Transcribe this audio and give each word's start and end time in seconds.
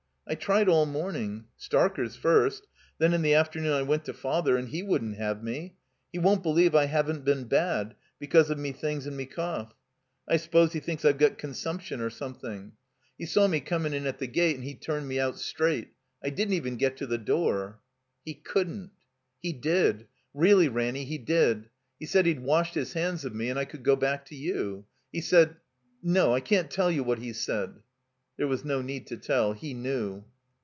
''I 0.29 0.39
tried 0.39 0.69
all 0.69 0.85
morning. 0.85 1.47
Starker 1.59 2.07
's 2.09 2.15
first. 2.15 2.65
Then 2.99 3.13
in 3.13 3.21
the 3.21 3.33
afternoon 3.33 3.73
I 3.73 3.81
went 3.81 4.05
to 4.05 4.13
Father, 4.13 4.55
and 4.55 4.69
he 4.69 4.81
wouldn't 4.81 5.17
have 5.17 5.43
me. 5.43 5.75
He 6.13 6.19
won't 6.19 6.41
beUeve 6.41 6.73
I 6.73 6.85
haven't 6.85 7.25
been 7.25 7.49
bad, 7.49 7.95
be 8.17 8.27
cause 8.27 8.49
of 8.49 8.57
me 8.57 8.71
things 8.71 9.05
and 9.05 9.17
me 9.17 9.25
cough. 9.25 9.73
I 10.29 10.37
suppose 10.37 10.71
he 10.71 10.79
thinks 10.79 11.03
I've 11.03 11.17
got 11.17 11.37
consumption 11.37 11.99
or 11.99 12.09
something. 12.09 12.71
He 13.17 13.25
saw 13.25 13.45
388 13.45 13.65
THE 13.65 13.69
COMBINED 13.69 13.91
MAZE 13.91 13.91
me 13.91 13.91
coming 13.91 14.01
in 14.01 14.07
at 14.07 14.19
the 14.19 14.27
gate 14.27 14.55
and 14.55 14.63
he 14.63 14.73
turned 14.75 15.07
me 15.09 15.19
out 15.19 15.37
straight. 15.37 15.89
I 16.23 16.29
didn't 16.29 16.53
even 16.53 16.77
get 16.77 16.95
to 16.97 17.07
the 17.07 17.17
door." 17.17 17.81
"He 18.23 18.35
couldn't—" 18.35 18.91
*'He 19.41 19.51
did— 19.51 20.07
reelly, 20.33 20.69
Ranny, 20.69 21.03
he 21.03 21.17
did. 21.17 21.67
He 21.99 22.05
said 22.05 22.25
he'd 22.25 22.39
washed 22.39 22.75
his 22.75 22.93
hands 22.93 23.25
of 23.25 23.35
me 23.35 23.49
and 23.49 23.59
I 23.59 23.65
could 23.65 23.83
go 23.83 23.97
back 23.97 24.23
to 24.27 24.35
you. 24.35 24.85
He 25.11 25.19
said— 25.19 25.57
No, 26.01 26.33
I 26.33 26.39
can't 26.39 26.71
tell 26.71 26.89
you 26.89 27.03
what 27.03 27.19
he 27.19 27.33
said." 27.33 27.81
There 28.37 28.47
was 28.47 28.65
no 28.65 28.81
need 28.81 29.05
to 29.07 29.17
tell. 29.17 29.53
He 29.53 29.75
knew. 29.75 30.23